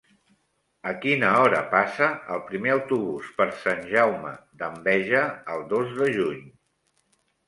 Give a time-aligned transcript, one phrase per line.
[0.91, 4.31] A quina hora passa el primer autobús per Sant Jaume
[4.63, 5.21] d'Enveja
[5.57, 6.41] el dos de juny?